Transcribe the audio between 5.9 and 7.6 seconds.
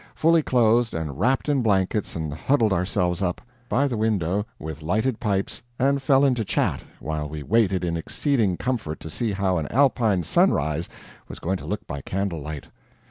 fell into chat, while we